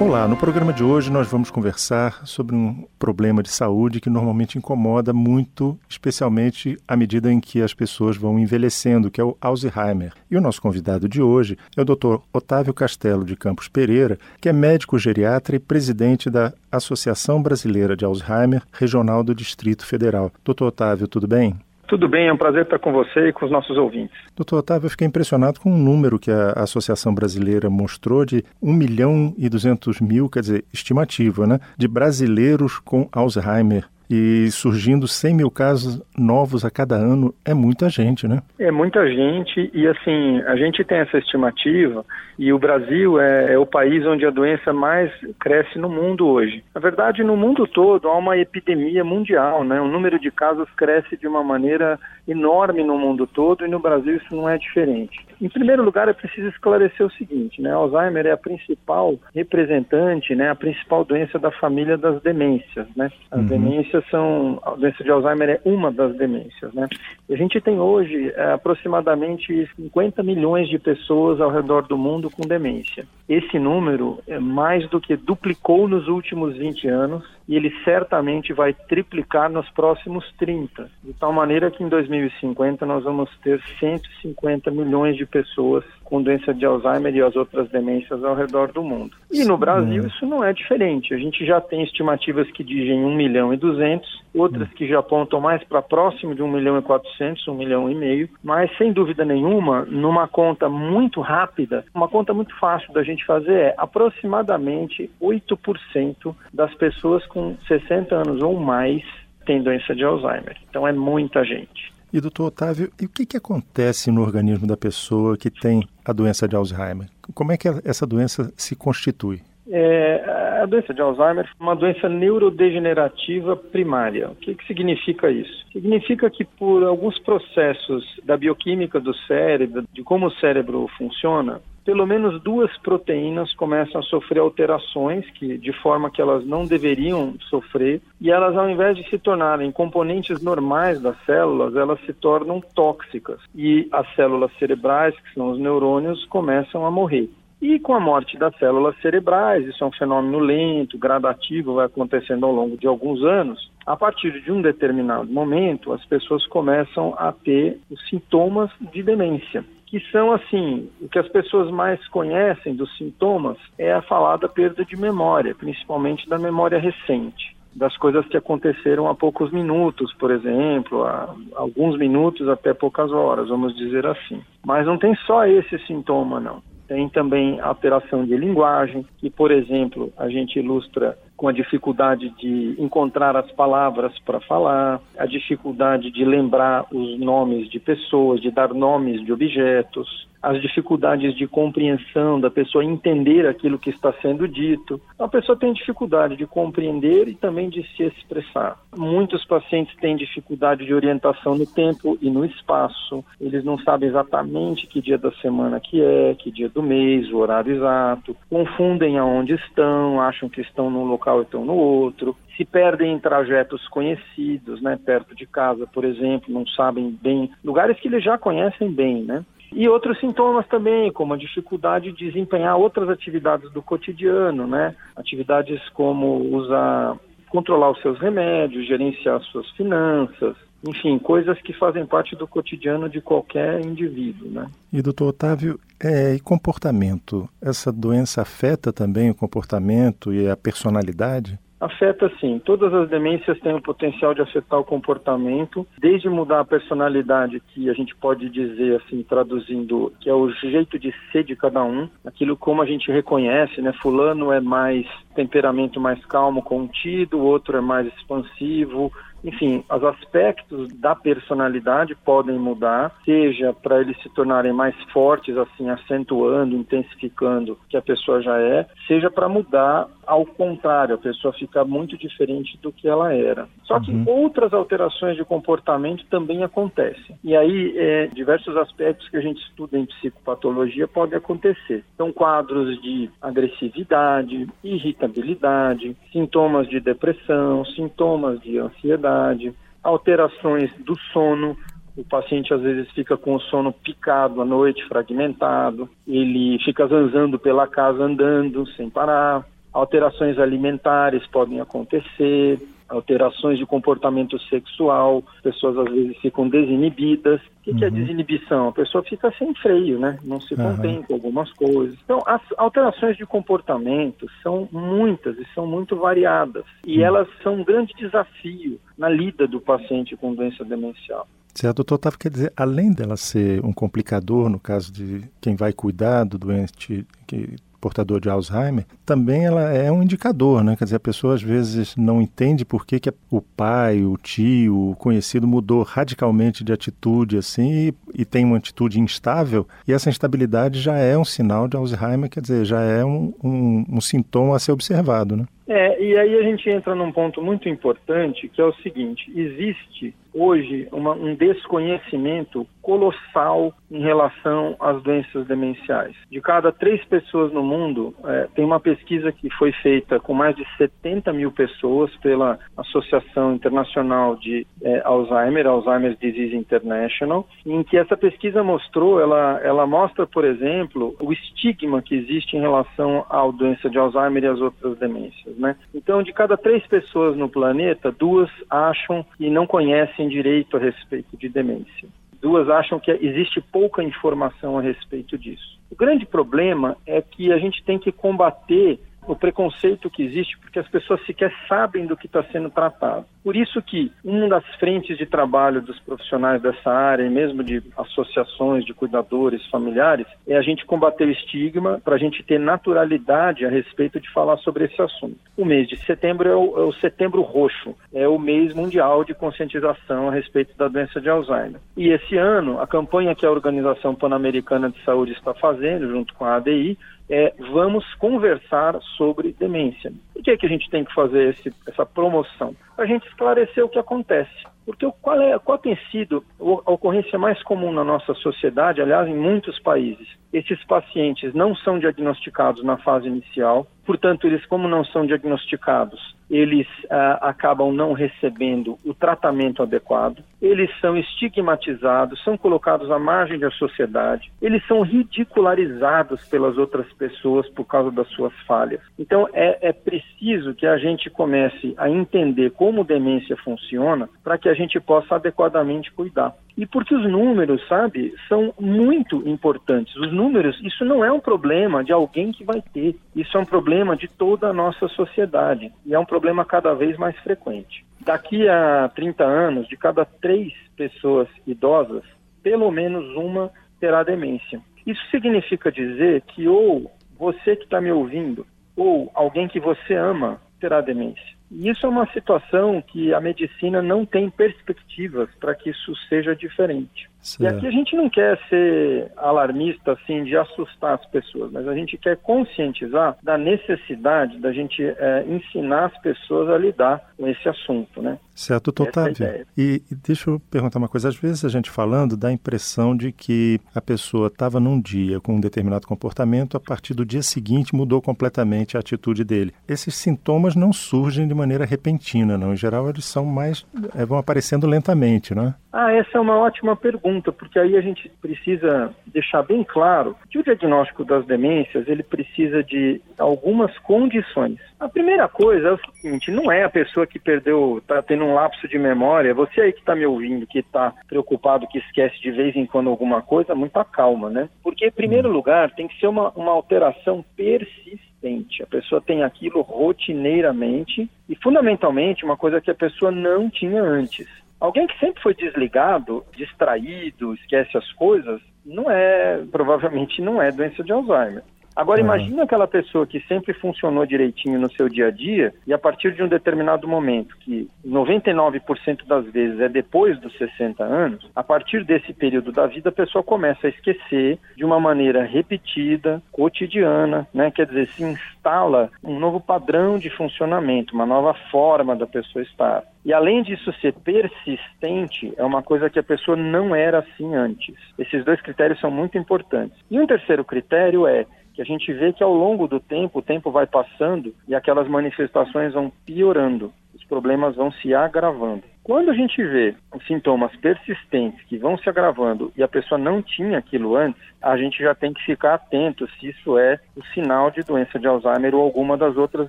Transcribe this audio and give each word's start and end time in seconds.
Olá, 0.00 0.26
no 0.26 0.36
programa 0.36 0.72
de 0.72 0.82
hoje 0.82 1.10
nós 1.10 1.28
vamos 1.28 1.52
conversar 1.52 2.26
sobre 2.26 2.54
um 2.54 2.84
problema 2.98 3.44
de 3.44 3.50
saúde 3.50 4.00
que 4.00 4.10
normalmente 4.10 4.58
incomoda 4.58 5.12
muito, 5.12 5.78
especialmente 5.88 6.76
à 6.86 6.96
medida 6.96 7.32
em 7.32 7.40
que 7.40 7.62
as 7.62 7.72
pessoas 7.72 8.16
vão 8.16 8.36
envelhecendo, 8.36 9.08
que 9.08 9.20
é 9.20 9.24
o 9.24 9.36
Alzheimer. 9.40 10.12
E 10.28 10.36
o 10.36 10.40
nosso 10.40 10.60
convidado 10.60 11.08
de 11.08 11.22
hoje 11.22 11.56
é 11.76 11.80
o 11.80 11.84
Dr. 11.84 12.16
Otávio 12.32 12.74
Castelo 12.74 13.24
de 13.24 13.36
Campos 13.36 13.68
Pereira, 13.68 14.18
que 14.40 14.48
é 14.48 14.52
médico 14.52 14.98
geriatra 14.98 15.54
e 15.54 15.60
presidente 15.60 16.28
da 16.28 16.52
Associação 16.72 17.40
Brasileira 17.40 17.96
de 17.96 18.04
Alzheimer 18.04 18.62
Regional 18.72 19.22
do 19.22 19.34
Distrito 19.34 19.86
Federal. 19.86 20.32
Doutor 20.44 20.66
Otávio, 20.66 21.06
tudo 21.06 21.28
bem? 21.28 21.56
Tudo 21.86 22.08
bem, 22.08 22.28
é 22.28 22.32
um 22.32 22.36
prazer 22.36 22.62
estar 22.62 22.78
com 22.78 22.92
você 22.92 23.28
e 23.28 23.32
com 23.32 23.44
os 23.44 23.50
nossos 23.50 23.76
ouvintes. 23.76 24.16
Doutor 24.34 24.58
Otávio, 24.58 24.86
eu 24.86 24.90
fiquei 24.90 25.06
impressionado 25.06 25.60
com 25.60 25.72
o 25.72 25.78
número 25.78 26.18
que 26.18 26.30
a 26.30 26.52
Associação 26.56 27.14
Brasileira 27.14 27.68
mostrou 27.68 28.24
de 28.24 28.44
1 28.62 28.72
milhão 28.72 29.34
e 29.36 29.48
200 29.48 30.00
mil, 30.00 30.28
quer 30.28 30.40
dizer, 30.40 30.64
estimativa, 30.72 31.46
né, 31.46 31.60
de 31.76 31.86
brasileiros 31.86 32.78
com 32.78 33.08
Alzheimer 33.12 33.84
e 34.08 34.50
surgindo 34.50 35.08
100 35.08 35.34
mil 35.34 35.50
casos 35.50 36.02
novos 36.16 36.64
a 36.64 36.70
cada 36.70 36.96
ano 36.96 37.34
é 37.44 37.54
muita 37.54 37.88
gente, 37.88 38.28
né? 38.28 38.42
É 38.58 38.70
muita 38.70 39.06
gente 39.08 39.70
e 39.72 39.86
assim 39.86 40.40
a 40.46 40.56
gente 40.56 40.84
tem 40.84 40.98
essa 40.98 41.18
estimativa 41.18 42.04
e 42.38 42.52
o 42.52 42.58
Brasil 42.58 43.20
é, 43.20 43.52
é, 43.52 43.58
o 43.58 43.66
país 43.66 44.04
onde 44.06 44.26
a 44.26 44.30
doença 44.30 44.72
mais 44.72 45.10
cresce 45.38 45.78
no 45.78 45.88
mundo 45.88 46.26
hoje. 46.26 46.64
Na 46.74 46.80
verdade, 46.80 47.22
no 47.22 47.36
mundo 47.36 47.66
todo 47.66 48.08
há 48.08 48.16
uma 48.16 48.36
epidemia 48.36 49.04
mundial, 49.04 49.64
né? 49.64 49.80
O 49.80 49.88
número 49.88 50.18
de 50.18 50.30
casos 50.30 50.68
cresce 50.76 51.16
de 51.16 51.26
uma 51.26 51.42
maneira 51.42 51.98
enorme 52.26 52.82
no 52.82 52.98
mundo 52.98 53.26
todo 53.26 53.64
e 53.64 53.68
no 53.68 53.78
Brasil 53.78 54.16
isso 54.16 54.34
não 54.34 54.48
é 54.48 54.58
diferente. 54.58 55.24
Em 55.40 55.48
primeiro 55.48 55.82
lugar, 55.82 56.08
é 56.08 56.12
preciso 56.12 56.48
esclarecer 56.48 57.06
o 57.06 57.12
seguinte, 57.12 57.60
né? 57.60 57.70
Alzheimer 57.70 58.26
é 58.26 58.32
a 58.32 58.36
principal 58.36 59.18
representante, 59.34 60.34
né? 60.34 60.50
A 60.50 60.54
principal 60.54 61.04
doença 61.04 61.38
da 61.38 61.50
família 61.50 61.96
das 61.98 62.20
demências, 62.22 62.86
né? 62.96 63.10
As 63.30 63.40
uhum. 63.40 63.46
demências 63.46 63.93
são, 64.10 64.60
a 64.64 64.70
doença 64.72 65.02
de 65.02 65.10
Alzheimer 65.10 65.50
é 65.50 65.60
uma 65.64 65.90
das 65.90 66.16
demências, 66.16 66.72
né? 66.72 66.88
A 67.30 67.36
gente 67.36 67.60
tem 67.60 67.78
hoje 67.78 68.32
é, 68.34 68.52
aproximadamente 68.52 69.68
50 69.76 70.22
milhões 70.22 70.68
de 70.68 70.78
pessoas 70.78 71.40
ao 71.40 71.50
redor 71.50 71.82
do 71.82 71.98
mundo 71.98 72.30
com 72.30 72.42
demência. 72.46 73.06
Esse 73.28 73.58
número 73.58 74.18
é 74.26 74.38
mais 74.38 74.88
do 74.90 75.00
que 75.00 75.16
duplicou 75.16 75.88
nos 75.88 76.08
últimos 76.08 76.56
20 76.56 76.88
anos 76.88 77.24
e 77.48 77.56
ele 77.56 77.72
certamente 77.84 78.52
vai 78.52 78.72
triplicar 78.72 79.50
nos 79.50 79.68
próximos 79.70 80.24
30, 80.38 80.90
de 81.02 81.12
tal 81.14 81.32
maneira 81.32 81.70
que 81.70 81.82
em 81.82 81.88
2050 81.88 82.86
nós 82.86 83.04
vamos 83.04 83.30
ter 83.42 83.60
150 83.78 84.70
milhões 84.70 85.16
de 85.16 85.26
pessoas 85.26 85.84
com 86.04 86.22
doença 86.22 86.54
de 86.54 86.64
Alzheimer 86.64 87.14
e 87.14 87.22
as 87.22 87.34
outras 87.34 87.68
demências 87.70 88.22
ao 88.22 88.34
redor 88.34 88.72
do 88.72 88.82
mundo. 88.82 89.16
E 89.32 89.44
no 89.44 89.56
Brasil 89.56 90.06
isso 90.06 90.24
não 90.26 90.44
é 90.44 90.52
diferente. 90.52 91.12
A 91.12 91.18
gente 91.18 91.44
já 91.44 91.60
tem 91.60 91.82
estimativas 91.82 92.50
que 92.52 92.62
dizem 92.62 93.04
1 93.04 93.14
milhão 93.14 93.52
e 93.52 93.56
200, 93.56 94.22
outras 94.34 94.68
que 94.70 94.86
já 94.86 94.98
apontam 94.98 95.40
mais 95.40 95.62
para 95.64 95.82
próximo 95.82 96.34
de 96.34 96.42
1 96.42 96.48
milhão 96.48 96.78
e 96.78 96.82
400, 96.82 97.48
1 97.48 97.54
milhão 97.54 97.90
e 97.90 97.94
meio, 97.94 98.28
mas 98.42 98.70
sem 98.76 98.92
dúvida 98.92 99.24
nenhuma, 99.24 99.84
numa 99.84 100.28
conta 100.28 100.68
muito 100.68 101.20
rápida, 101.20 101.84
uma 101.94 102.08
conta 102.08 102.32
muito 102.34 102.54
fácil 102.58 102.92
da 102.92 103.02
gente 103.02 103.24
fazer 103.24 103.54
é 103.54 103.74
aproximadamente 103.76 105.10
8% 105.20 106.34
das 106.52 106.74
pessoas 106.74 107.24
com 107.34 107.56
60 107.68 108.14
anos 108.14 108.40
ou 108.40 108.58
mais 108.58 109.02
têm 109.44 109.62
doença 109.62 109.94
de 109.94 110.02
Alzheimer. 110.02 110.56
Então 110.70 110.88
é 110.88 110.92
muita 110.92 111.44
gente. 111.44 111.92
E 112.12 112.20
doutor 112.20 112.46
Otávio, 112.46 112.90
e 113.02 113.06
o 113.06 113.08
que, 113.08 113.26
que 113.26 113.36
acontece 113.36 114.10
no 114.10 114.22
organismo 114.22 114.68
da 114.68 114.76
pessoa 114.76 115.36
que 115.36 115.50
tem 115.50 115.82
a 116.04 116.12
doença 116.12 116.46
de 116.46 116.54
Alzheimer? 116.54 117.08
Como 117.34 117.50
é 117.50 117.56
que 117.56 117.68
essa 117.84 118.06
doença 118.06 118.52
se 118.56 118.76
constitui? 118.76 119.42
É, 119.68 120.60
a 120.62 120.66
doença 120.66 120.94
de 120.94 121.00
Alzheimer 121.00 121.44
é 121.44 121.62
uma 121.62 121.74
doença 121.74 122.08
neurodegenerativa 122.08 123.56
primária. 123.56 124.30
O 124.30 124.36
que, 124.36 124.54
que 124.54 124.66
significa 124.66 125.30
isso? 125.30 125.66
Significa 125.72 126.30
que 126.30 126.44
por 126.44 126.84
alguns 126.84 127.18
processos 127.18 128.04
da 128.24 128.36
bioquímica 128.36 129.00
do 129.00 129.14
cérebro, 129.26 129.84
de 129.92 130.02
como 130.02 130.26
o 130.26 130.32
cérebro 130.32 130.88
funciona, 130.96 131.60
pelo 131.84 132.06
menos 132.06 132.42
duas 132.42 132.74
proteínas 132.78 133.52
começam 133.54 134.00
a 134.00 134.04
sofrer 134.04 134.40
alterações 134.40 135.28
que, 135.32 135.58
de 135.58 135.72
forma 135.72 136.10
que 136.10 136.20
elas 136.20 136.44
não 136.46 136.64
deveriam 136.64 137.34
sofrer, 137.50 138.00
e 138.20 138.30
elas, 138.30 138.56
ao 138.56 138.68
invés 138.68 138.96
de 138.96 139.08
se 139.10 139.18
tornarem 139.18 139.70
componentes 139.70 140.42
normais 140.42 141.00
das 141.00 141.16
células, 141.24 141.76
elas 141.76 142.00
se 142.06 142.12
tornam 142.12 142.60
tóxicas. 142.74 143.40
E 143.54 143.86
as 143.92 144.12
células 144.14 144.50
cerebrais, 144.58 145.14
que 145.14 145.34
são 145.34 145.50
os 145.50 145.58
neurônios, 145.58 146.24
começam 146.26 146.86
a 146.86 146.90
morrer. 146.90 147.28
E 147.60 147.78
com 147.78 147.94
a 147.94 148.00
morte 148.00 148.36
das 148.36 148.56
células 148.58 148.94
cerebrais, 149.00 149.66
isso 149.66 149.84
é 149.84 149.86
um 149.86 149.92
fenômeno 149.92 150.38
lento, 150.38 150.98
gradativo, 150.98 151.74
vai 151.74 151.86
acontecendo 151.86 152.44
ao 152.44 152.52
longo 152.52 152.76
de 152.76 152.86
alguns 152.86 153.22
anos. 153.22 153.70
A 153.86 153.96
partir 153.96 154.42
de 154.42 154.52
um 154.52 154.60
determinado 154.60 155.32
momento, 155.32 155.92
as 155.92 156.04
pessoas 156.04 156.46
começam 156.46 157.14
a 157.16 157.32
ter 157.32 157.78
os 157.90 158.06
sintomas 158.08 158.70
de 158.92 159.02
demência 159.02 159.64
que 159.94 160.10
são 160.10 160.32
assim, 160.32 160.90
o 161.00 161.08
que 161.08 161.20
as 161.20 161.28
pessoas 161.28 161.70
mais 161.70 162.04
conhecem 162.08 162.74
dos 162.74 162.96
sintomas 162.98 163.56
é 163.78 163.92
a 163.92 164.02
falada 164.02 164.48
perda 164.48 164.84
de 164.84 164.96
memória, 164.96 165.54
principalmente 165.54 166.28
da 166.28 166.36
memória 166.36 166.80
recente, 166.80 167.56
das 167.72 167.96
coisas 167.96 168.26
que 168.26 168.36
aconteceram 168.36 169.08
há 169.08 169.14
poucos 169.14 169.52
minutos, 169.52 170.12
por 170.14 170.32
exemplo, 170.32 171.04
há 171.04 171.32
alguns 171.54 171.96
minutos 171.96 172.48
até 172.48 172.74
poucas 172.74 173.12
horas, 173.12 173.48
vamos 173.48 173.76
dizer 173.76 174.04
assim. 174.04 174.42
Mas 174.66 174.84
não 174.84 174.98
tem 174.98 175.14
só 175.26 175.46
esse 175.46 175.78
sintoma, 175.86 176.40
não. 176.40 176.60
Tem 176.88 177.08
também 177.08 177.60
alteração 177.60 178.24
de 178.24 178.36
linguagem, 178.36 179.06
que, 179.18 179.30
por 179.30 179.52
exemplo, 179.52 180.12
a 180.18 180.28
gente 180.28 180.58
ilustra 180.58 181.16
com 181.36 181.48
a 181.48 181.52
dificuldade 181.52 182.30
de 182.38 182.76
encontrar 182.78 183.36
as 183.36 183.50
palavras 183.52 184.16
para 184.20 184.40
falar, 184.40 185.00
a 185.18 185.26
dificuldade 185.26 186.10
de 186.10 186.24
lembrar 186.24 186.86
os 186.92 187.18
nomes 187.18 187.68
de 187.70 187.78
pessoas, 187.80 188.40
de 188.40 188.50
dar 188.50 188.72
nomes 188.72 189.24
de 189.24 189.32
objetos, 189.32 190.26
as 190.44 190.60
dificuldades 190.60 191.34
de 191.34 191.46
compreensão 191.46 192.38
da 192.38 192.50
pessoa 192.50 192.84
entender 192.84 193.46
aquilo 193.46 193.78
que 193.78 193.88
está 193.88 194.12
sendo 194.20 194.46
dito. 194.46 195.00
A 195.18 195.26
pessoa 195.26 195.58
tem 195.58 195.72
dificuldade 195.72 196.36
de 196.36 196.46
compreender 196.46 197.28
e 197.28 197.34
também 197.34 197.70
de 197.70 197.82
se 197.96 198.02
expressar. 198.02 198.76
Muitos 198.94 199.42
pacientes 199.46 199.96
têm 199.96 200.14
dificuldade 200.14 200.84
de 200.84 200.92
orientação 200.92 201.54
no 201.54 201.66
tempo 201.66 202.18
e 202.20 202.28
no 202.28 202.44
espaço. 202.44 203.24
Eles 203.40 203.64
não 203.64 203.78
sabem 203.78 204.10
exatamente 204.10 204.86
que 204.86 205.00
dia 205.00 205.16
da 205.16 205.32
semana 205.32 205.80
que 205.80 206.02
é, 206.02 206.34
que 206.34 206.50
dia 206.50 206.68
do 206.68 206.82
mês, 206.82 207.30
o 207.32 207.38
horário 207.38 207.74
exato. 207.74 208.36
Confundem 208.50 209.16
aonde 209.16 209.54
estão, 209.54 210.20
acham 210.20 210.48
que 210.50 210.60
estão 210.60 210.90
num 210.90 211.04
local 211.04 211.23
e 211.26 211.42
estão 211.42 211.64
no 211.64 211.74
outro 211.74 212.36
se 212.56 212.64
perdem 212.64 213.12
em 213.12 213.18
trajetos 213.18 213.86
conhecidos, 213.88 214.80
né, 214.80 214.98
perto 215.04 215.34
de 215.34 215.46
casa, 215.46 215.86
por 215.86 216.04
exemplo, 216.04 216.52
não 216.52 216.66
sabem 216.66 217.10
bem, 217.20 217.50
lugares 217.64 217.98
que 217.98 218.08
eles 218.08 218.22
já 218.22 218.38
conhecem 218.38 218.90
bem, 218.92 219.24
né? 219.24 219.44
E 219.72 219.88
outros 219.88 220.20
sintomas 220.20 220.66
também, 220.68 221.10
como 221.10 221.34
a 221.34 221.36
dificuldade 221.36 222.12
de 222.12 222.26
desempenhar 222.26 222.76
outras 222.76 223.08
atividades 223.08 223.72
do 223.72 223.82
cotidiano, 223.82 224.68
né? 224.68 224.94
Atividades 225.16 225.80
como 225.88 226.36
usar, 226.56 227.16
controlar 227.48 227.90
os 227.90 228.00
seus 228.00 228.20
remédios, 228.20 228.86
gerenciar 228.86 229.40
suas 229.40 229.68
finanças, 229.72 230.56
enfim, 230.86 231.18
coisas 231.18 231.60
que 231.62 231.72
fazem 231.72 232.06
parte 232.06 232.36
do 232.36 232.46
cotidiano 232.46 233.08
de 233.08 233.20
qualquer 233.20 233.84
indivíduo, 233.84 234.50
né? 234.50 234.68
E 234.92 235.00
doutor 235.00 235.28
Otávio, 235.28 235.80
é, 236.02 236.34
e 236.34 236.40
comportamento? 236.40 237.48
Essa 237.60 237.90
doença 237.90 238.42
afeta 238.42 238.92
também 238.92 239.30
o 239.30 239.34
comportamento 239.34 240.32
e 240.32 240.48
a 240.48 240.56
personalidade? 240.56 241.58
Afeta 241.80 242.30
sim. 242.40 242.58
Todas 242.64 242.94
as 242.94 243.10
demências 243.10 243.60
têm 243.60 243.74
o 243.74 243.82
potencial 243.82 244.32
de 244.32 244.40
afetar 244.40 244.80
o 244.80 244.84
comportamento, 244.84 245.86
desde 245.98 246.30
mudar 246.30 246.60
a 246.60 246.64
personalidade, 246.64 247.60
que 247.60 247.90
a 247.90 247.92
gente 247.92 248.16
pode 248.16 248.48
dizer 248.48 249.02
assim, 249.02 249.22
traduzindo, 249.22 250.10
que 250.18 250.30
é 250.30 250.34
o 250.34 250.50
jeito 250.50 250.98
de 250.98 251.12
ser 251.30 251.44
de 251.44 251.54
cada 251.54 251.84
um, 251.84 252.08
aquilo 252.24 252.56
como 252.56 252.80
a 252.80 252.86
gente 252.86 253.10
reconhece, 253.10 253.82
né? 253.82 253.92
Fulano 254.00 254.50
é 254.50 254.60
mais 254.60 255.06
temperamento 255.34 256.00
mais 256.00 256.24
calmo, 256.24 256.62
contido, 256.62 257.38
o 257.38 257.44
outro 257.44 257.76
é 257.76 257.80
mais 257.82 258.06
expansivo, 258.06 259.12
enfim, 259.44 259.84
os 259.90 260.04
aspectos 260.04 260.88
da 260.94 261.14
personalidade 261.14 262.14
podem 262.14 262.58
mudar, 262.58 263.14
seja 263.24 263.74
para 263.74 264.00
eles 264.00 264.16
se 264.22 264.28
tornarem 264.30 264.72
mais 264.72 264.94
fortes, 265.12 265.54
assim, 265.56 265.90
acentuando, 265.90 266.74
intensificando 266.74 267.72
o 267.72 267.78
que 267.88 267.96
a 267.96 268.02
pessoa 268.02 268.40
já 268.40 268.58
é, 268.58 268.86
seja 269.06 269.30
para 269.30 269.48
mudar 269.48 270.08
ao 270.26 270.44
contrário, 270.46 271.14
a 271.14 271.18
pessoa 271.18 271.52
fica 271.52 271.84
muito 271.84 272.16
diferente 272.16 272.78
do 272.82 272.92
que 272.92 273.08
ela 273.08 273.32
era. 273.32 273.68
Só 273.84 274.00
que 274.00 274.10
uhum. 274.10 274.24
outras 274.26 274.72
alterações 274.72 275.36
de 275.36 275.44
comportamento 275.44 276.24
também 276.26 276.62
acontecem. 276.62 277.36
E 277.42 277.56
aí, 277.56 277.94
é, 277.96 278.26
diversos 278.28 278.76
aspectos 278.76 279.28
que 279.28 279.36
a 279.36 279.40
gente 279.40 279.60
estuda 279.62 279.98
em 279.98 280.06
psicopatologia 280.06 281.06
podem 281.06 281.38
acontecer. 281.38 282.04
Então, 282.14 282.32
quadros 282.32 283.00
de 283.02 283.30
agressividade, 283.40 284.68
irritabilidade, 284.82 286.16
sintomas 286.32 286.88
de 286.88 287.00
depressão, 287.00 287.84
sintomas 287.84 288.60
de 288.60 288.78
ansiedade, 288.78 289.74
alterações 290.02 290.90
do 290.98 291.18
sono, 291.32 291.76
o 292.16 292.24
paciente 292.24 292.72
às 292.72 292.80
vezes 292.80 293.10
fica 293.12 293.36
com 293.36 293.56
o 293.56 293.60
sono 293.60 293.92
picado 293.92 294.60
à 294.60 294.64
noite, 294.64 295.04
fragmentado, 295.08 296.08
ele 296.26 296.78
fica 296.84 297.06
zanzando 297.06 297.58
pela 297.58 297.88
casa 297.88 298.22
andando 298.22 298.86
sem 298.92 299.10
parar, 299.10 299.66
alterações 299.94 300.58
alimentares 300.58 301.46
podem 301.46 301.80
acontecer, 301.80 302.78
alterações 303.08 303.78
de 303.78 303.86
comportamento 303.86 304.58
sexual, 304.62 305.42
pessoas 305.62 305.96
às 305.98 306.12
vezes 306.12 306.36
ficam 306.38 306.68
desinibidas. 306.68 307.60
O 307.60 307.84
que, 307.84 307.90
uhum. 307.90 307.96
que 307.98 308.04
é 308.04 308.08
uhum. 308.08 308.14
desinibição? 308.14 308.88
A 308.88 308.92
pessoa 308.92 309.22
fica 309.22 309.52
sem 309.58 309.72
freio, 309.74 310.18
né? 310.18 310.38
Não 310.42 310.60
se 310.60 310.74
contém 310.74 311.18
uhum. 311.18 311.22
com 311.22 311.34
algumas 311.34 311.72
coisas. 311.72 312.18
Então, 312.24 312.42
as 312.46 312.60
alterações 312.76 313.36
de 313.36 313.46
comportamento 313.46 314.46
são 314.62 314.88
muitas 314.90 315.56
e 315.58 315.66
são 315.74 315.86
muito 315.86 316.16
variadas. 316.16 316.84
E 317.06 317.18
uhum. 317.18 317.24
elas 317.24 317.48
são 317.62 317.76
um 317.76 317.84
grande 317.84 318.12
desafio 318.18 318.98
na 319.16 319.28
lida 319.28 319.66
do 319.66 319.80
paciente 319.80 320.36
com 320.36 320.54
doença 320.54 320.84
demencial. 320.84 321.46
Certo, 321.74 321.96
doutor 321.96 322.14
Otávio, 322.14 322.38
quer 322.38 322.50
dizer, 322.50 322.72
além 322.76 323.12
dela 323.12 323.36
ser 323.36 323.84
um 323.84 323.92
complicador 323.92 324.68
no 324.68 324.78
caso 324.78 325.12
de 325.12 325.42
quem 325.60 325.74
vai 325.74 325.92
cuidar 325.92 326.44
do 326.44 326.56
doente 326.56 327.26
que 327.48 327.74
portador 328.04 328.38
de 328.38 328.50
Alzheimer, 328.50 329.06
também 329.24 329.64
ela 329.64 329.90
é 329.90 330.12
um 330.12 330.22
indicador, 330.22 330.84
né? 330.84 330.94
Quer 330.94 331.04
dizer, 331.04 331.16
a 331.16 331.20
pessoa 331.20 331.54
às 331.54 331.62
vezes 331.62 332.14
não 332.16 332.42
entende 332.42 332.84
por 332.84 333.06
que, 333.06 333.18
que 333.18 333.32
o 333.50 333.62
pai, 333.62 334.22
o 334.22 334.36
tio, 334.36 335.12
o 335.12 335.16
conhecido 335.16 335.66
mudou 335.66 336.02
radicalmente 336.02 336.84
de 336.84 336.92
atitude 336.92 337.56
assim 337.56 337.90
e, 337.90 338.14
e, 338.34 338.44
tem 338.44 338.64
uma 338.64 338.76
atitude 338.76 339.20
instável, 339.20 339.86
e 340.06 340.12
essa 340.12 340.28
instabilidade 340.28 341.00
já 341.00 341.16
é 341.16 341.36
um 341.36 341.44
sinal 341.44 341.88
de 341.88 341.96
Alzheimer, 341.96 342.50
quer 342.50 342.60
dizer, 342.60 342.84
já 342.84 343.00
é 343.00 343.24
um, 343.24 343.52
um, 343.62 344.04
um 344.08 344.20
sintoma 344.20 344.76
a 344.76 344.78
ser 344.78 344.92
observado, 344.92 345.56
né? 345.56 345.66
É, 345.86 346.22
e 346.22 346.36
aí 346.36 346.58
a 346.58 346.62
gente 346.62 346.88
entra 346.88 347.14
num 347.14 347.30
ponto 347.30 347.60
muito 347.62 347.88
importante, 347.88 348.68
que 348.68 348.80
é 348.80 348.84
o 348.84 348.94
seguinte: 348.94 349.52
existe 349.54 350.34
hoje 350.54 351.08
uma, 351.12 351.32
um 351.32 351.54
desconhecimento 351.54 352.86
colossal 353.02 353.92
em 354.10 354.22
relação 354.22 354.96
às 354.98 355.22
doenças 355.22 355.66
demenciais. 355.66 356.34
De 356.50 356.60
cada 356.60 356.90
três 356.90 357.22
pessoas 357.24 357.72
no 357.72 357.82
mundo, 357.82 358.34
é, 358.44 358.68
tem 358.74 358.84
uma 358.84 359.00
pesquisa 359.00 359.52
que 359.52 359.68
foi 359.70 359.92
feita 359.92 360.40
com 360.40 360.54
mais 360.54 360.74
de 360.74 360.86
70 360.96 361.52
mil 361.52 361.70
pessoas 361.70 362.34
pela 362.36 362.78
Associação 362.96 363.74
Internacional 363.74 364.56
de 364.56 364.86
é, 365.02 365.20
Alzheimer, 365.24 365.86
Alzheimer's 365.86 366.38
Disease 366.38 366.74
International, 366.74 367.68
em 367.84 368.02
que 368.04 368.16
essa 368.24 368.36
pesquisa 368.36 368.82
mostrou, 368.82 369.40
ela, 369.40 369.80
ela 369.82 370.06
mostra, 370.06 370.46
por 370.46 370.64
exemplo, 370.64 371.36
o 371.40 371.52
estigma 371.52 372.20
que 372.20 372.34
existe 372.34 372.76
em 372.76 372.80
relação 372.80 373.44
à 373.48 373.66
doença 373.70 374.10
de 374.10 374.18
Alzheimer 374.18 374.64
e 374.64 374.66
às 374.66 374.80
outras 374.80 375.16
demências 375.18 375.74
né? 375.78 375.96
Então, 376.14 376.42
de 376.42 376.52
cada 376.52 376.76
três 376.76 377.06
pessoas 377.06 377.56
no 377.56 377.68
planeta, 377.68 378.32
duas 378.32 378.70
acham 378.88 379.44
e 379.58 379.70
não 379.70 379.86
conhecem 379.86 380.48
direito 380.48 380.96
a 380.96 381.00
respeito 381.00 381.56
de 381.56 381.68
demência. 381.68 382.28
Duas 382.60 382.88
acham 382.88 383.20
que 383.20 383.30
existe 383.30 383.80
pouca 383.80 384.22
informação 384.22 384.98
a 384.98 385.02
respeito 385.02 385.58
disso. 385.58 385.98
O 386.10 386.16
grande 386.16 386.46
problema 386.46 387.16
é 387.26 387.42
que 387.42 387.72
a 387.72 387.78
gente 387.78 388.02
tem 388.04 388.18
que 388.18 388.32
combater 388.32 389.18
o 389.46 389.56
preconceito 389.56 390.30
que 390.30 390.42
existe, 390.42 390.78
porque 390.78 390.98
as 390.98 391.08
pessoas 391.08 391.44
sequer 391.44 391.72
sabem 391.88 392.26
do 392.26 392.36
que 392.36 392.46
está 392.46 392.62
sendo 392.64 392.90
tratado. 392.90 393.46
Por 393.62 393.76
isso 393.76 394.00
que 394.02 394.30
uma 394.44 394.68
das 394.68 394.84
frentes 394.96 395.38
de 395.38 395.46
trabalho 395.46 396.02
dos 396.02 396.18
profissionais 396.20 396.82
dessa 396.82 397.10
área, 397.10 397.44
e 397.44 397.50
mesmo 397.50 397.82
de 397.82 398.02
associações 398.16 399.04
de 399.04 399.14
cuidadores 399.14 399.84
familiares, 399.86 400.46
é 400.66 400.76
a 400.76 400.82
gente 400.82 401.06
combater 401.06 401.46
o 401.46 401.50
estigma 401.50 402.20
para 402.22 402.34
a 402.34 402.38
gente 402.38 402.62
ter 402.62 402.78
naturalidade 402.78 403.86
a 403.86 403.88
respeito 403.88 404.38
de 404.38 404.50
falar 404.52 404.76
sobre 404.78 405.04
esse 405.04 405.20
assunto. 405.20 405.56
O 405.76 405.84
mês 405.84 406.06
de 406.08 406.16
setembro 406.24 406.68
é 406.68 406.76
o, 406.76 406.98
é 406.98 407.04
o 407.04 407.12
setembro 407.14 407.62
roxo, 407.62 408.14
é 408.34 408.46
o 408.46 408.58
mês 408.58 408.94
mundial 408.94 409.44
de 409.44 409.54
conscientização 409.54 410.48
a 410.48 410.52
respeito 410.52 410.96
da 410.96 411.08
doença 411.08 411.40
de 411.40 411.48
Alzheimer. 411.48 412.00
E 412.16 412.28
esse 412.28 412.56
ano, 412.56 413.00
a 413.00 413.06
campanha 413.06 413.54
que 413.54 413.64
a 413.64 413.70
Organização 413.70 414.34
Pan-Americana 414.34 415.10
de 415.10 415.22
Saúde 415.24 415.52
está 415.52 415.72
fazendo, 415.72 416.28
junto 416.28 416.52
com 416.54 416.64
a 416.64 416.76
ADI, 416.76 417.18
é 417.48 417.72
vamos 417.92 418.24
conversar 418.34 419.20
sobre 419.36 419.72
demência. 419.78 420.32
Por 420.52 420.62
que, 420.62 420.70
é 420.70 420.76
que 420.76 420.86
a 420.86 420.88
gente 420.88 421.10
tem 421.10 421.24
que 421.24 421.34
fazer 421.34 421.70
esse, 421.70 421.92
essa 422.06 422.24
promoção? 422.24 422.94
Para 423.14 423.24
a 423.24 423.28
gente 423.28 423.46
esclarecer 423.48 424.04
o 424.04 424.08
que 424.08 424.18
acontece. 424.18 424.72
Porque 425.04 425.30
qual, 425.42 425.60
é, 425.60 425.78
qual 425.78 425.98
tem 425.98 426.18
sido 426.30 426.64
a 426.80 427.12
ocorrência 427.12 427.58
mais 427.58 427.82
comum 427.82 428.12
na 428.12 428.24
nossa 428.24 428.54
sociedade, 428.54 429.20
aliás, 429.20 429.46
em 429.48 429.54
muitos 429.54 429.98
países? 430.00 430.48
Esses 430.74 431.04
pacientes 431.04 431.72
não 431.72 431.94
são 431.94 432.18
diagnosticados 432.18 433.04
na 433.04 433.16
fase 433.16 433.46
inicial, 433.46 434.08
portanto, 434.26 434.66
eles, 434.66 434.84
como 434.86 435.06
não 435.06 435.24
são 435.24 435.46
diagnosticados, 435.46 436.56
eles 436.68 437.06
ah, 437.30 437.58
acabam 437.62 438.12
não 438.12 438.32
recebendo 438.32 439.16
o 439.24 439.32
tratamento 439.32 440.02
adequado, 440.02 440.64
eles 440.82 441.08
são 441.20 441.36
estigmatizados, 441.36 442.60
são 442.64 442.76
colocados 442.76 443.30
à 443.30 443.38
margem 443.38 443.78
da 443.78 443.88
sociedade, 443.92 444.72
eles 444.82 445.06
são 445.06 445.22
ridicularizados 445.22 446.66
pelas 446.68 446.98
outras 446.98 447.32
pessoas 447.34 447.88
por 447.90 448.04
causa 448.04 448.32
das 448.32 448.48
suas 448.48 448.72
falhas. 448.84 449.20
Então, 449.38 449.68
é, 449.72 450.08
é 450.08 450.12
preciso 450.12 450.92
que 450.92 451.06
a 451.06 451.18
gente 451.18 451.48
comece 451.50 452.14
a 452.16 452.28
entender 452.28 452.90
como 452.90 453.22
demência 453.22 453.76
funciona 453.76 454.48
para 454.64 454.76
que 454.76 454.88
a 454.88 454.94
gente 454.94 455.20
possa 455.20 455.54
adequadamente 455.54 456.32
cuidar. 456.32 456.74
E 456.96 457.04
porque 457.06 457.34
os 457.34 457.50
números, 457.50 458.06
sabe, 458.06 458.54
são 458.68 458.94
muito 459.00 459.68
importantes. 459.68 460.34
Os 460.36 460.52
números, 460.52 460.98
isso 461.02 461.24
não 461.24 461.44
é 461.44 461.50
um 461.50 461.58
problema 461.58 462.22
de 462.22 462.32
alguém 462.32 462.70
que 462.70 462.84
vai 462.84 463.02
ter, 463.12 463.36
isso 463.54 463.76
é 463.76 463.80
um 463.80 463.84
problema 463.84 464.36
de 464.36 464.46
toda 464.46 464.88
a 464.88 464.92
nossa 464.92 465.26
sociedade 465.28 466.12
e 466.24 466.34
é 466.34 466.38
um 466.38 466.44
problema 466.44 466.84
cada 466.84 467.12
vez 467.12 467.36
mais 467.36 467.58
frequente. 467.58 468.24
Daqui 468.40 468.88
a 468.88 469.28
30 469.34 469.64
anos, 469.64 470.06
de 470.06 470.16
cada 470.16 470.44
três 470.44 470.92
pessoas 471.16 471.68
idosas, 471.86 472.44
pelo 472.82 473.10
menos 473.10 473.44
uma 473.56 473.90
terá 474.20 474.44
demência. 474.44 475.00
Isso 475.26 475.42
significa 475.50 476.12
dizer 476.12 476.62
que 476.62 476.86
ou 476.86 477.30
você 477.58 477.96
que 477.96 478.04
está 478.04 478.20
me 478.20 478.30
ouvindo, 478.30 478.86
ou 479.16 479.50
alguém 479.54 479.88
que 479.88 479.98
você 479.98 480.34
ama 480.34 480.80
terá 481.00 481.20
demência. 481.20 481.73
E 481.90 482.08
isso 482.08 482.26
é 482.26 482.28
uma 482.28 482.50
situação 482.52 483.22
que 483.22 483.52
a 483.52 483.60
medicina 483.60 484.22
não 484.22 484.44
tem 484.44 484.70
perspectivas 484.70 485.68
para 485.78 485.94
que 485.94 486.10
isso 486.10 486.34
seja 486.48 486.74
diferente. 486.74 487.48
Certo. 487.64 487.82
E 487.82 487.86
aqui 487.86 488.06
a 488.06 488.10
gente 488.10 488.36
não 488.36 488.50
quer 488.50 488.78
ser 488.90 489.50
alarmista, 489.56 490.32
assim, 490.32 490.64
de 490.64 490.76
assustar 490.76 491.34
as 491.34 491.46
pessoas, 491.46 491.90
mas 491.90 492.06
a 492.06 492.14
gente 492.14 492.36
quer 492.36 492.58
conscientizar 492.58 493.56
da 493.62 493.78
necessidade 493.78 494.78
da 494.78 494.92
gente 494.92 495.22
é, 495.24 495.64
ensinar 495.66 496.26
as 496.26 496.38
pessoas 496.42 496.90
a 496.90 496.98
lidar 496.98 497.42
com 497.56 497.66
esse 497.66 497.88
assunto, 497.88 498.42
né? 498.42 498.58
Certo, 498.74 499.12
Totávio. 499.12 499.64
É 499.64 499.84
e, 499.96 500.20
e 500.30 500.34
deixa 500.34 500.68
eu 500.68 500.80
perguntar 500.90 501.18
uma 501.18 501.28
coisa. 501.28 501.48
Às 501.48 501.56
vezes 501.56 501.84
a 501.84 501.88
gente 501.88 502.10
falando 502.10 502.56
dá 502.56 502.68
a 502.68 502.72
impressão 502.72 503.34
de 503.36 503.50
que 503.50 503.98
a 504.14 504.20
pessoa 504.20 504.66
estava 504.66 505.00
num 505.00 505.18
dia 505.20 505.60
com 505.60 505.76
um 505.76 505.80
determinado 505.80 506.26
comportamento, 506.26 506.96
a 506.96 507.00
partir 507.00 507.32
do 507.32 507.46
dia 507.46 507.62
seguinte 507.62 508.14
mudou 508.14 508.42
completamente 508.42 509.16
a 509.16 509.20
atitude 509.20 509.64
dele. 509.64 509.94
Esses 510.06 510.34
sintomas 510.34 510.94
não 510.94 511.12
surgem 511.12 511.66
de 511.66 511.74
maneira 511.74 512.04
repentina, 512.04 512.76
não. 512.76 512.92
Em 512.92 512.96
geral, 512.96 513.30
eles 513.30 513.44
são 513.44 513.64
mais. 513.64 514.04
É, 514.34 514.44
vão 514.44 514.58
aparecendo 514.58 515.06
lentamente, 515.06 515.74
não 515.74 515.86
é? 515.86 515.94
Ah, 516.16 516.32
essa 516.32 516.58
é 516.58 516.60
uma 516.60 516.78
ótima 516.78 517.16
pergunta, 517.16 517.72
porque 517.72 517.98
aí 517.98 518.16
a 518.16 518.20
gente 518.20 518.48
precisa 518.62 519.34
deixar 519.48 519.82
bem 519.82 520.04
claro 520.04 520.56
que 520.70 520.78
o 520.78 520.82
diagnóstico 520.84 521.44
das 521.44 521.66
demências 521.66 522.28
ele 522.28 522.44
precisa 522.44 523.02
de 523.02 523.42
algumas 523.58 524.16
condições. 524.20 525.00
A 525.18 525.28
primeira 525.28 525.66
coisa 525.66 526.10
é 526.10 526.12
o 526.12 526.20
seguinte: 526.40 526.70
não 526.70 526.92
é 526.92 527.02
a 527.02 527.10
pessoa 527.10 527.48
que 527.48 527.58
perdeu, 527.58 528.18
está 528.18 528.40
tendo 528.40 528.62
um 528.62 528.74
lapso 528.74 529.08
de 529.08 529.18
memória. 529.18 529.74
Você 529.74 530.02
aí 530.02 530.12
que 530.12 530.20
está 530.20 530.36
me 530.36 530.46
ouvindo, 530.46 530.86
que 530.86 531.00
está 531.00 531.34
preocupado, 531.48 532.06
que 532.06 532.18
esquece 532.18 532.60
de 532.60 532.70
vez 532.70 532.94
em 532.94 533.06
quando 533.06 533.28
alguma 533.28 533.60
coisa, 533.60 533.92
muita 533.92 534.24
calma, 534.24 534.70
né? 534.70 534.88
Porque, 535.02 535.26
em 535.26 535.32
primeiro 535.32 535.68
lugar, 535.68 536.14
tem 536.14 536.28
que 536.28 536.38
ser 536.38 536.46
uma, 536.46 536.70
uma 536.76 536.92
alteração 536.92 537.64
persistente. 537.74 539.02
A 539.02 539.06
pessoa 539.06 539.40
tem 539.40 539.64
aquilo 539.64 540.00
rotineiramente 540.00 541.50
e, 541.68 541.74
fundamentalmente, 541.74 542.64
uma 542.64 542.76
coisa 542.76 543.00
que 543.00 543.10
a 543.10 543.14
pessoa 543.16 543.50
não 543.50 543.90
tinha 543.90 544.22
antes. 544.22 544.83
Alguém 545.04 545.26
que 545.26 545.38
sempre 545.38 545.62
foi 545.62 545.74
desligado, 545.74 546.64
distraído, 546.74 547.74
esquece 547.74 548.16
as 548.16 548.32
coisas, 548.32 548.80
não 549.04 549.30
é, 549.30 549.84
provavelmente 549.92 550.62
não 550.62 550.80
é 550.80 550.90
doença 550.90 551.22
de 551.22 551.30
Alzheimer. 551.30 551.82
Agora, 552.16 552.40
uhum. 552.40 552.46
imagina 552.46 552.84
aquela 552.84 553.06
pessoa 553.06 553.46
que 553.46 553.60
sempre 553.68 553.92
funcionou 553.92 554.46
direitinho 554.46 554.98
no 554.98 555.12
seu 555.12 555.28
dia 555.28 555.48
a 555.48 555.50
dia 555.50 555.92
e 556.06 556.14
a 556.14 556.18
partir 556.18 556.54
de 556.54 556.62
um 556.62 556.68
determinado 556.68 557.28
momento, 557.28 557.76
que 557.80 558.08
99% 558.26 559.44
das 559.46 559.66
vezes 559.66 560.00
é 560.00 560.08
depois 560.08 560.58
dos 560.58 560.74
60 560.78 561.22
anos, 561.22 561.70
a 561.76 561.82
partir 561.82 562.24
desse 562.24 562.54
período 562.54 562.90
da 562.90 563.06
vida 563.06 563.28
a 563.28 563.32
pessoa 563.32 563.62
começa 563.62 564.06
a 564.06 564.10
esquecer 564.10 564.78
de 564.96 565.04
uma 565.04 565.20
maneira 565.20 565.64
repetida, 565.64 566.62
cotidiana, 566.72 567.66
né? 567.74 567.90
Quer 567.90 568.06
dizer, 568.06 568.28
se 568.28 568.42
instala 568.42 569.30
um 569.42 569.58
novo 569.58 569.80
padrão 569.80 570.38
de 570.38 570.48
funcionamento, 570.48 571.34
uma 571.34 571.44
nova 571.44 571.74
forma 571.90 572.34
da 572.34 572.46
pessoa 572.46 572.82
estar. 572.82 573.22
E 573.44 573.52
além 573.52 573.82
disso 573.82 574.12
ser 574.20 574.32
persistente, 574.32 575.72
é 575.76 575.84
uma 575.84 576.02
coisa 576.02 576.30
que 576.30 576.38
a 576.38 576.42
pessoa 576.42 576.76
não 576.76 577.14
era 577.14 577.40
assim 577.40 577.74
antes. 577.74 578.16
Esses 578.38 578.64
dois 578.64 578.80
critérios 578.80 579.20
são 579.20 579.30
muito 579.30 579.58
importantes. 579.58 580.18
E 580.30 580.40
um 580.40 580.46
terceiro 580.46 580.84
critério 580.84 581.46
é 581.46 581.66
que 581.92 582.00
a 582.00 582.04
gente 582.04 582.32
vê 582.32 582.52
que 582.52 582.64
ao 582.64 582.74
longo 582.74 583.06
do 583.06 583.20
tempo, 583.20 583.58
o 583.58 583.62
tempo 583.62 583.90
vai 583.90 584.06
passando 584.06 584.74
e 584.88 584.94
aquelas 584.94 585.28
manifestações 585.28 586.12
vão 586.12 586.32
piorando, 586.44 587.12
os 587.34 587.44
problemas 587.44 587.94
vão 587.94 588.10
se 588.10 588.34
agravando. 588.34 589.04
Quando 589.22 589.50
a 589.50 589.54
gente 589.54 589.82
vê 589.82 590.14
os 590.34 590.44
sintomas 590.46 590.94
persistentes 590.96 591.82
que 591.86 591.96
vão 591.96 592.18
se 592.18 592.28
agravando 592.28 592.92
e 592.96 593.02
a 593.02 593.08
pessoa 593.08 593.38
não 593.38 593.62
tinha 593.62 593.98
aquilo 593.98 594.36
antes, 594.36 594.60
a 594.82 594.96
gente 594.96 595.22
já 595.22 595.34
tem 595.34 595.52
que 595.52 595.64
ficar 595.64 595.94
atento 595.94 596.48
se 596.58 596.68
isso 596.68 596.98
é 596.98 597.18
o 597.36 597.42
sinal 597.54 597.90
de 597.90 598.02
doença 598.02 598.38
de 598.38 598.46
Alzheimer 598.46 598.94
ou 598.94 599.02
alguma 599.02 599.36
das 599.36 599.56
outras 599.56 599.88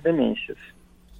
demências. 0.00 0.56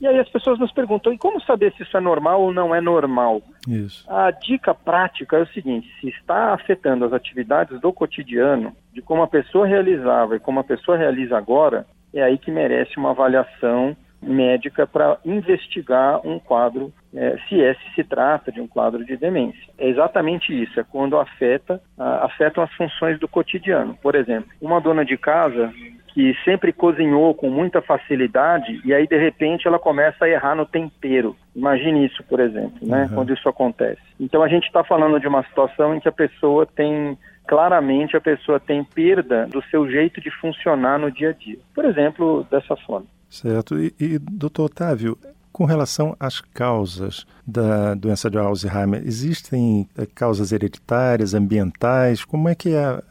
E 0.01 0.07
aí 0.07 0.19
as 0.19 0.29
pessoas 0.29 0.59
nos 0.59 0.73
perguntam, 0.73 1.13
e 1.13 1.19
como 1.19 1.41
saber 1.41 1.73
se 1.73 1.83
isso 1.83 1.97
é 1.97 2.01
normal 2.01 2.43
ou 2.43 2.53
não 2.53 2.75
é 2.75 2.81
normal? 2.81 3.41
Isso. 3.67 4.05
A 4.11 4.31
dica 4.31 4.75
prática 4.75 5.37
é 5.37 5.43
o 5.43 5.49
seguinte, 5.49 5.89
se 6.01 6.09
está 6.09 6.53
afetando 6.53 7.05
as 7.05 7.13
atividades 7.13 7.81
do 7.81 7.93
cotidiano, 7.93 8.75
de 8.93 9.01
como 9.01 9.23
a 9.23 9.29
pessoa 9.29 9.67
realizava 9.67 10.37
e 10.37 10.41
como 10.41 10.61
a 10.61 10.65
pessoa 10.65 10.99
realiza 10.99 11.37
agora, 11.37 11.87
é 12.13 12.23
aí 12.23 12.39
que 12.39 12.51
merece 12.51 12.97
uma 12.99 13.11
avaliação 13.11 13.97
médica 14.23 14.87
para 14.87 15.19
investigar 15.25 16.27
um 16.27 16.39
quadro, 16.39 16.93
é, 17.15 17.37
se 17.49 17.57
esse 17.57 17.95
se 17.95 18.03
trata 18.03 18.51
de 18.51 18.61
um 18.61 18.67
quadro 18.67 19.05
de 19.05 19.17
demência. 19.17 19.63
É 19.79 19.89
exatamente 19.89 20.53
isso, 20.53 20.79
é 20.81 20.85
quando 20.85 21.19
afeta, 21.19 21.81
afetam 21.99 22.63
as 22.65 22.73
funções 22.75 23.19
do 23.19 23.29
cotidiano. 23.29 23.97
Por 24.03 24.15
exemplo, 24.15 24.51
uma 24.61 24.81
dona 24.81 25.05
de 25.05 25.17
casa 25.17 25.73
que 26.17 26.35
sempre 26.47 26.73
cozinhou 26.73 27.35
com 27.35 27.51
muita 27.51 27.83
facilidade 27.83 28.81
e 28.87 28.95
aí 28.95 29.07
de 29.07 29.19
repente 29.19 29.69
ela 29.69 29.79
começa 29.79 30.25
a 30.25 30.29
errar 30.31 30.55
no 30.55 30.65
tempero. 30.65 31.37
Imagine 31.55 32.07
isso, 32.07 32.25
por 32.25 32.41
exemplo, 32.41 32.79
né? 32.81 33.03
Uhum. 33.03 33.17
Quando 33.17 33.35
isso 33.35 33.47
acontece. 33.47 34.01
Então 34.19 34.43
a 34.43 34.49
gente 34.49 34.65
está 34.65 34.83
falando 34.83 35.21
de 35.21 35.29
uma 35.29 35.43
situação 35.43 35.95
em 35.95 36.01
que 36.01 36.09
a 36.09 36.13
pessoa 36.13 36.65
tem 36.65 37.19
claramente 37.47 38.17
a 38.17 38.21
pessoa 38.21 38.59
tem 38.59 38.83
perda 38.83 39.47
do 39.47 39.63
seu 39.65 39.87
jeito 39.91 40.19
de 40.19 40.31
funcionar 40.31 40.99
no 40.99 41.11
dia 41.11 41.29
a 41.29 41.33
dia. 41.35 41.59
Por 41.75 41.85
exemplo, 41.85 42.47
dessa 42.51 42.75
forma. 42.77 43.07
Certo. 43.29 43.79
E, 43.79 43.93
e 44.01 44.19
doutor 44.19 44.65
Otávio, 44.65 45.19
com 45.57 45.65
relação 45.65 46.15
às 46.21 46.39
causas 46.39 47.27
da 47.47 47.95
doença 47.95 48.29
de 48.29 48.37
Alzheimer, 48.37 49.03
existem 49.07 49.89
eh, 49.97 50.05
causas 50.05 50.53
hereditárias, 50.53 51.33
ambientais? 51.33 52.23
Como 52.27 52.47
é 52.47 52.55
que 52.55 52.75
é 52.75 53.03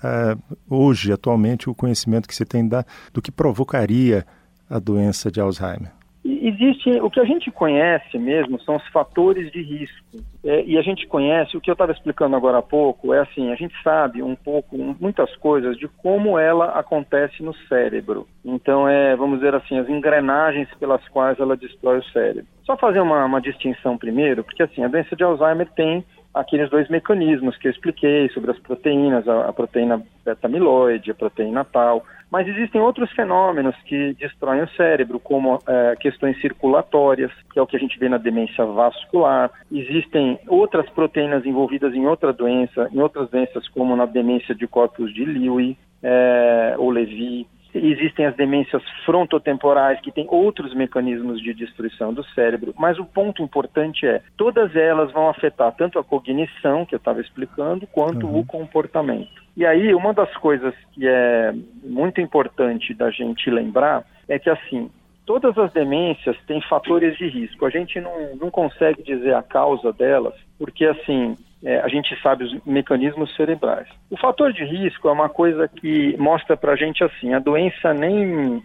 hoje, 0.70 1.12
atualmente, 1.12 1.68
o 1.68 1.74
conhecimento 1.74 2.28
que 2.28 2.36
se 2.36 2.46
tem 2.46 2.68
da, 2.68 2.86
do 3.12 3.20
que 3.20 3.32
provocaria 3.32 4.28
a 4.70 4.78
doença 4.78 5.32
de 5.32 5.42
Alzheimer? 5.42 5.92
Existe, 6.27 6.89
o 7.01 7.10
que 7.12 7.20
a 7.20 7.24
gente 7.24 7.51
conhece 7.51 8.17
mesmo 8.17 8.60
são 8.62 8.77
os 8.77 8.88
fatores 8.88 9.51
de 9.51 9.62
risco. 9.62 10.17
É, 10.44 10.63
e 10.65 10.75
a 10.75 10.82
gente 10.82 11.05
conhece, 11.05 11.55
o 11.55 11.62
que 11.62 11.70
eu 11.70 11.74
estava 11.74 11.91
explicando 11.91 12.36
agora 12.36 12.58
há 12.58 12.62
pouco, 12.63 13.13
é 13.13 13.20
assim, 13.20 13.51
a 13.51 13.55
gente 13.55 13.75
sabe 13.84 14.24
um 14.24 14.36
pouco, 14.36 14.75
muitas 15.00 15.36
coisas 15.36 15.77
de 15.77 15.88
como 15.88 16.39
ela 16.39 16.79
acontece 16.79 17.44
no 17.44 17.53
cérebro. 17.67 18.27
Então, 18.44 18.89
é, 18.89 19.15
vamos 19.15 19.38
dizer 19.38 19.53
assim, 19.53 19.77
as 19.77 19.88
engrenagens 19.88 20.67
pelas 20.79 21.08
quais 21.10 21.39
ela 21.39 21.55
destrói 21.55 22.00
o 22.00 22.05
cérebro. 22.05 22.48
Só 22.63 22.75
fazer 22.75 23.01
uma, 23.01 23.24
uma 23.24 23.39
distinção 23.39 23.96
primeiro, 23.96 24.44
porque 24.44 24.63
assim, 24.63 24.84
a 24.84 24.88
doença 24.88 25.15
de 25.15 25.24
Alzheimer 25.24 25.70
tem 25.75 26.03
aqueles 26.36 26.70
dois 26.70 26.89
mecanismos 26.89 27.58
que 27.58 27.68
eu 27.68 27.72
expliquei 27.72 28.30
sobre 28.30 28.51
as 28.51 28.60
proteínas, 28.60 29.27
a, 29.27 29.50
a 29.50 29.54
proteína 29.54 30.04
beta-amiloide, 30.24 31.12
a 31.12 31.15
proteína 31.15 31.63
tal. 31.63 32.06
Mas 32.30 32.48
existem 32.48 32.82
outros 32.82 33.10
fenômenos 33.13 33.75
que 33.86 34.13
destroem 34.15 34.62
o 34.63 34.70
cérebro, 34.70 35.20
como 35.20 35.58
é, 35.65 35.96
questões 35.96 36.39
circulatórias, 36.42 37.32
que 37.54 37.58
é 37.58 37.62
o 37.62 37.68
que 37.68 37.77
a 37.77 37.80
gente 37.80 37.98
vê 37.98 38.10
na 38.10 38.18
demência 38.18 38.65
vascular. 38.65 39.50
Existem 39.72 40.38
outras 40.48 40.89
proteínas 40.89 41.46
envolvidas 41.46 41.94
em 41.94 42.06
outra 42.06 42.34
doença, 42.34 42.89
em 42.92 43.00
outras 43.00 43.30
doenças, 43.30 43.68
como 43.70 43.96
na 43.96 44.06
demência 44.06 44.54
de 44.54 44.68
corpos 44.68 45.13
de 45.13 45.24
Lewy 45.24 45.77
é, 46.04 46.75
ou 46.77 46.89
Levy. 46.89 47.48
Existem 47.75 48.25
as 48.25 48.36
demências 48.36 48.82
frontotemporais, 49.05 50.00
que 50.01 50.12
têm 50.12 50.27
outros 50.29 50.74
mecanismos 50.74 51.41
de 51.41 51.53
destruição 51.53 52.13
do 52.13 52.24
cérebro, 52.27 52.74
mas 52.77 52.98
o 52.98 53.05
ponto 53.05 53.41
importante 53.41 54.05
é, 54.05 54.22
todas 54.38 54.75
elas 54.75 55.12
vão 55.12 55.29
afetar 55.29 55.74
tanto 55.75 56.00
a 56.00 56.03
cognição, 56.03 56.86
que 56.86 56.96
eu 56.96 56.98
estava 56.98 57.22
explicando, 57.22 57.86
quanto 57.88 58.25
uhum. 58.27 58.39
o 58.39 58.46
comportamento. 58.46 59.44
E 59.58 59.65
aí, 59.65 59.94
uma 59.94 60.13
das 60.13 60.34
coisas 60.38 60.74
que 60.94 61.08
é 61.08 61.53
muito 61.84 62.20
importante 62.20 62.94
da 62.94 63.10
gente 63.10 63.50
lembrar 63.50 64.05
é 64.27 64.38
que, 64.38 64.50
assim, 64.50 64.89
todas 65.25 65.58
as 65.58 65.72
demências 65.72 66.38
têm 66.46 66.62
fatores 66.62 67.17
de 67.17 67.27
risco. 67.27 67.65
A 67.65 67.70
gente 67.70 68.00
não, 68.00 68.36
não 68.36 68.51
consegue 68.51 69.01
dizer 69.03 69.34
a 69.34 69.41
causa 69.41 69.91
delas, 69.94 70.34
porque, 70.58 70.86
assim, 70.86 71.36
é, 71.64 71.80
a 71.80 71.88
gente 71.88 72.20
sabe 72.22 72.44
os 72.44 72.66
mecanismos 72.66 73.36
cerebrais. 73.36 73.88
O 74.10 74.18
fator 74.18 74.54
de 74.54 74.64
risco 74.64 75.08
é 75.08 75.12
uma 75.12 75.30
coisa 75.30 75.68
que 75.68 76.16
mostra 76.18 76.56
para 76.56 76.74
a 76.74 76.76
gente 76.76 77.04
assim, 77.04 77.34
a 77.34 77.40
doença 77.40 77.94
nem 77.94 78.64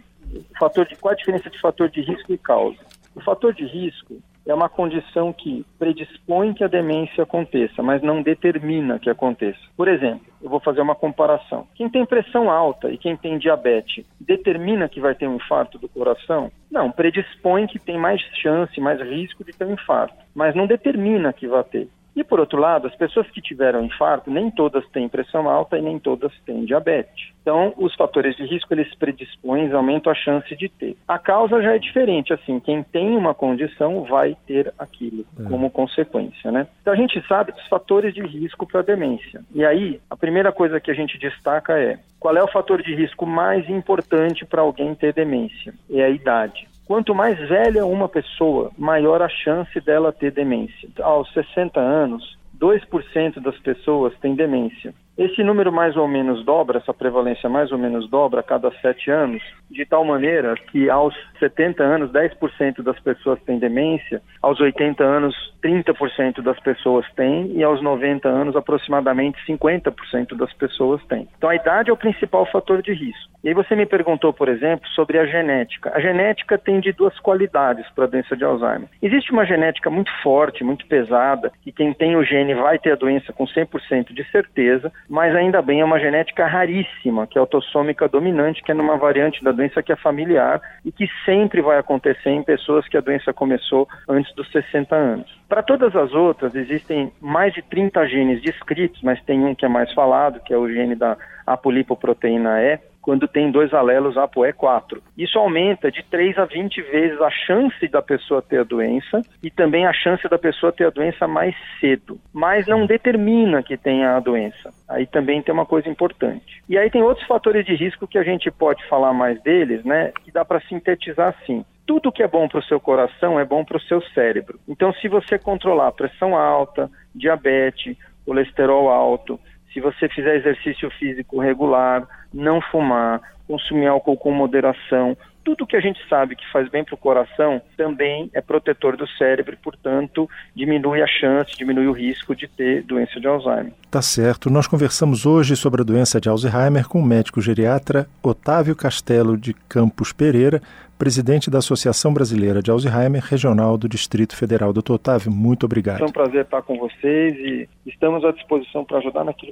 fator 0.57 0.85
de 0.85 0.95
qual 0.95 1.13
a 1.13 1.17
diferença 1.17 1.49
de 1.49 1.59
fator 1.59 1.89
de 1.89 2.01
risco 2.01 2.31
e 2.31 2.37
causa. 2.37 2.79
O 3.15 3.21
fator 3.21 3.53
de 3.53 3.65
risco 3.65 4.21
é 4.45 4.53
uma 4.53 4.69
condição 4.69 5.31
que 5.31 5.65
predispõe 5.77 6.53
que 6.53 6.63
a 6.63 6.67
demência 6.67 7.23
aconteça, 7.23 7.83
mas 7.83 8.01
não 8.01 8.21
determina 8.21 8.97
que 8.97 9.09
aconteça. 9.09 9.59
Por 9.77 9.87
exemplo, 9.87 10.25
eu 10.41 10.49
vou 10.49 10.59
fazer 10.59 10.81
uma 10.81 10.95
comparação. 10.95 11.67
Quem 11.75 11.89
tem 11.89 12.05
pressão 12.05 12.49
alta 12.49 12.89
e 12.89 12.97
quem 12.97 13.15
tem 13.15 13.37
diabetes 13.37 14.05
determina 14.19 14.89
que 14.89 14.99
vai 14.99 15.13
ter 15.13 15.27
um 15.27 15.35
infarto 15.35 15.77
do 15.77 15.87
coração? 15.87 16.51
Não, 16.71 16.91
predispõe 16.91 17.67
que 17.67 17.77
tem 17.77 17.97
mais 17.97 18.21
chance, 18.41 18.79
mais 18.81 18.99
risco 19.01 19.43
de 19.43 19.51
ter 19.51 19.65
um 19.65 19.73
infarto, 19.73 20.15
mas 20.33 20.55
não 20.55 20.65
determina 20.65 21.33
que 21.33 21.47
vai 21.47 21.63
ter. 21.63 21.87
E 22.15 22.23
por 22.23 22.39
outro 22.39 22.59
lado, 22.59 22.87
as 22.87 22.95
pessoas 22.95 23.29
que 23.29 23.41
tiveram 23.41 23.85
infarto, 23.85 24.29
nem 24.29 24.51
todas 24.51 24.87
têm 24.89 25.07
pressão 25.07 25.49
alta 25.49 25.77
e 25.77 25.81
nem 25.81 25.97
todas 25.97 26.31
têm 26.45 26.65
diabetes. 26.65 27.31
Então, 27.41 27.73
os 27.77 27.95
fatores 27.95 28.35
de 28.35 28.45
risco 28.45 28.73
eles 28.73 28.93
predispõem, 28.95 29.71
aumentam 29.71 30.11
a 30.11 30.15
chance 30.15 30.55
de 30.55 30.69
ter. 30.69 30.95
A 31.07 31.17
causa 31.17 31.61
já 31.61 31.75
é 31.75 31.79
diferente, 31.79 32.33
assim, 32.33 32.59
quem 32.59 32.83
tem 32.83 33.15
uma 33.15 33.33
condição 33.33 34.03
vai 34.03 34.35
ter 34.45 34.73
aquilo 34.77 35.25
é. 35.39 35.43
como 35.43 35.71
consequência, 35.71 36.51
né? 36.51 36.67
Então 36.81 36.93
a 36.93 36.97
gente 36.97 37.25
sabe 37.27 37.51
dos 37.51 37.67
fatores 37.67 38.13
de 38.13 38.21
risco 38.21 38.67
para 38.67 38.81
a 38.81 38.83
demência. 38.83 39.41
E 39.53 39.65
aí, 39.65 39.99
a 40.09 40.15
primeira 40.15 40.51
coisa 40.51 40.79
que 40.79 40.91
a 40.91 40.93
gente 40.93 41.17
destaca 41.17 41.79
é 41.79 41.97
qual 42.19 42.37
é 42.37 42.43
o 42.43 42.47
fator 42.47 42.83
de 42.83 42.93
risco 42.93 43.25
mais 43.25 43.67
importante 43.67 44.45
para 44.45 44.61
alguém 44.61 44.93
ter 44.93 45.11
demência? 45.11 45.73
É 45.89 46.03
a 46.03 46.09
idade. 46.09 46.69
Quanto 46.91 47.15
mais 47.15 47.39
velha 47.47 47.85
uma 47.85 48.09
pessoa, 48.09 48.69
maior 48.77 49.21
a 49.21 49.29
chance 49.29 49.79
dela 49.79 50.11
ter 50.11 50.29
demência. 50.29 50.89
Aos 50.99 51.31
60 51.31 51.79
anos, 51.79 52.37
2% 52.59 53.39
das 53.39 53.57
pessoas 53.59 54.13
têm 54.19 54.35
demência. 54.35 54.93
Esse 55.21 55.43
número 55.43 55.71
mais 55.71 55.95
ou 55.95 56.07
menos 56.07 56.43
dobra, 56.43 56.79
essa 56.79 56.91
prevalência 56.91 57.47
mais 57.47 57.71
ou 57.71 57.77
menos 57.77 58.09
dobra 58.09 58.39
a 58.39 58.43
cada 58.43 58.71
sete 58.81 59.11
anos, 59.11 59.43
de 59.69 59.85
tal 59.85 60.03
maneira 60.03 60.55
que 60.71 60.89
aos 60.89 61.15
70 61.39 61.83
anos, 61.83 62.11
10% 62.11 62.81
das 62.81 62.99
pessoas 62.99 63.39
têm 63.43 63.59
demência, 63.59 64.19
aos 64.41 64.59
80 64.59 65.03
anos, 65.03 65.35
30% 65.63 66.41
das 66.41 66.59
pessoas 66.59 67.05
têm, 67.15 67.51
e 67.55 67.63
aos 67.63 67.81
90 67.83 68.27
anos, 68.27 68.55
aproximadamente 68.55 69.37
50% 69.45 70.35
das 70.35 70.51
pessoas 70.53 71.03
têm. 71.05 71.27
Então, 71.37 71.49
a 71.49 71.55
idade 71.55 71.91
é 71.91 71.93
o 71.93 71.97
principal 71.97 72.45
fator 72.47 72.81
de 72.81 72.91
risco. 72.91 73.31
E 73.43 73.47
aí 73.47 73.55
você 73.55 73.75
me 73.75 73.87
perguntou, 73.87 74.31
por 74.31 74.47
exemplo, 74.49 74.87
sobre 74.89 75.17
a 75.17 75.25
genética. 75.25 75.91
A 75.95 75.99
genética 75.99 76.59
tem 76.59 76.79
de 76.79 76.91
duas 76.91 77.17
qualidades 77.19 77.89
para 77.95 78.05
a 78.05 78.07
doença 78.07 78.37
de 78.37 78.43
Alzheimer. 78.43 78.87
Existe 79.01 79.31
uma 79.31 79.45
genética 79.45 79.89
muito 79.89 80.11
forte, 80.21 80.63
muito 80.63 80.85
pesada, 80.85 81.51
e 81.65 81.71
quem 81.71 81.91
tem 81.93 82.15
o 82.15 82.23
gene 82.23 82.53
vai 82.53 82.77
ter 82.77 82.91
a 82.91 82.95
doença 82.95 83.33
com 83.33 83.45
100% 83.45 84.13
de 84.13 84.23
certeza, 84.31 84.91
mas 85.11 85.35
ainda 85.35 85.61
bem 85.61 85.81
é 85.81 85.85
uma 85.85 85.99
genética 85.99 86.47
raríssima, 86.47 87.27
que 87.27 87.37
é 87.37 87.41
autossômica 87.41 88.07
dominante, 88.07 88.63
que 88.63 88.71
é 88.71 88.73
numa 88.73 88.95
variante 88.95 89.43
da 89.43 89.51
doença 89.51 89.83
que 89.83 89.91
é 89.91 89.95
familiar 89.97 90.61
e 90.85 90.91
que 90.91 91.05
sempre 91.25 91.61
vai 91.61 91.77
acontecer 91.77 92.29
em 92.29 92.41
pessoas 92.41 92.87
que 92.87 92.95
a 92.95 93.01
doença 93.01 93.33
começou 93.33 93.89
antes 94.07 94.33
dos 94.35 94.49
60 94.53 94.95
anos. 94.95 95.29
Para 95.49 95.61
todas 95.61 95.93
as 95.97 96.13
outras, 96.13 96.55
existem 96.55 97.11
mais 97.19 97.53
de 97.53 97.61
30 97.61 98.07
genes 98.07 98.41
descritos, 98.41 99.01
mas 99.03 99.21
tem 99.23 99.43
um 99.43 99.53
que 99.53 99.65
é 99.65 99.67
mais 99.67 99.91
falado, 99.93 100.39
que 100.39 100.53
é 100.53 100.57
o 100.57 100.69
gene 100.69 100.95
da 100.95 101.17
apolipoproteína 101.45 102.61
E, 102.61 102.79
quando 103.01 103.27
tem 103.27 103.51
dois 103.51 103.73
alelos 103.73 104.15
ApoE4. 104.15 105.01
Isso 105.17 105.39
aumenta 105.39 105.91
de 105.91 106.03
3 106.03 106.37
a 106.37 106.45
20 106.45 106.81
vezes 106.83 107.21
a 107.21 107.29
chance 107.29 107.87
da 107.87 108.01
pessoa 108.01 108.41
ter 108.41 108.59
a 108.59 108.63
doença 108.63 109.21
e 109.41 109.49
também 109.49 109.85
a 109.85 109.93
chance 109.93 110.27
da 110.29 110.37
pessoa 110.37 110.71
ter 110.71 110.85
a 110.85 110.89
doença 110.91 111.27
mais 111.27 111.55
cedo, 111.79 112.19
mas 112.31 112.67
não 112.67 112.85
determina 112.85 113.63
que 113.63 113.75
tenha 113.75 114.15
a 114.15 114.19
doença. 114.19 114.71
Aí 114.87 115.05
também 115.07 115.41
tem 115.41 115.53
uma 115.53 115.65
coisa 115.65 115.89
importante. 115.89 116.61
E 116.69 116.77
aí 116.77 116.89
tem 116.89 117.01
outros 117.01 117.25
fatores 117.27 117.65
de 117.65 117.75
risco 117.75 118.07
que 118.07 118.17
a 118.17 118.23
gente 118.23 118.51
pode 118.51 118.87
falar 118.87 119.13
mais 119.13 119.41
deles, 119.41 119.83
né? 119.83 120.11
Que 120.23 120.31
dá 120.31 120.45
para 120.45 120.61
sintetizar 120.61 121.29
assim 121.29 121.65
tudo 121.85 122.11
que 122.11 122.23
é 122.23 122.27
bom 122.27 122.47
para 122.47 122.59
o 122.59 122.63
seu 122.63 122.79
coração 122.79 123.37
é 123.37 123.43
bom 123.43 123.65
para 123.65 123.75
o 123.75 123.81
seu 123.81 124.01
cérebro. 124.13 124.57
Então, 124.65 124.93
se 124.93 125.09
você 125.09 125.37
controlar 125.37 125.91
pressão 125.91 126.37
alta, 126.37 126.89
diabetes, 127.13 127.97
colesterol 128.25 128.89
alto, 128.89 129.37
se 129.73 129.79
você 129.79 130.07
fizer 130.09 130.35
exercício 130.35 130.89
físico 130.91 131.39
regular, 131.39 132.07
não 132.33 132.61
fumar, 132.61 133.21
consumir 133.47 133.87
álcool 133.87 134.17
com 134.17 134.31
moderação, 134.31 135.17
tudo 135.43 135.65
que 135.65 135.75
a 135.75 135.81
gente 135.81 135.99
sabe 136.07 136.35
que 136.35 136.49
faz 136.51 136.69
bem 136.69 136.83
para 136.83 136.93
o 136.93 136.97
coração 136.97 137.61
também 137.75 138.29
é 138.33 138.41
protetor 138.41 138.95
do 138.95 139.07
cérebro 139.17 139.57
portanto, 139.63 140.29
diminui 140.55 141.01
a 141.01 141.07
chance, 141.07 141.57
diminui 141.57 141.87
o 141.87 141.91
risco 141.91 142.35
de 142.35 142.47
ter 142.47 142.83
doença 142.83 143.19
de 143.19 143.27
Alzheimer. 143.27 143.73
Tá 143.89 144.01
certo. 144.01 144.49
Nós 144.49 144.67
conversamos 144.67 145.25
hoje 145.25 145.55
sobre 145.55 145.81
a 145.81 145.83
doença 145.83 146.21
de 146.21 146.29
Alzheimer 146.29 146.87
com 146.87 146.99
o 146.99 147.05
médico 147.05 147.41
geriatra 147.41 148.07
Otávio 148.21 148.75
Castelo 148.75 149.37
de 149.37 149.53
Campos 149.67 150.13
Pereira, 150.13 150.61
presidente 150.97 151.49
da 151.49 151.57
Associação 151.57 152.13
Brasileira 152.13 152.61
de 152.61 152.69
Alzheimer 152.69 153.23
Regional 153.23 153.75
do 153.75 153.89
Distrito 153.89 154.35
Federal. 154.35 154.71
Doutor 154.71 154.93
Otávio, 154.93 155.31
muito 155.31 155.65
obrigado. 155.65 156.01
É 156.01 156.05
um 156.05 156.11
prazer 156.11 156.43
estar 156.43 156.61
com 156.61 156.77
vocês 156.77 157.33
e 157.35 157.67
estamos 157.87 158.23
à 158.23 158.31
disposição 158.31 158.85
para 158.85 158.99
ajudar 158.99 159.23
naquilo 159.23 159.51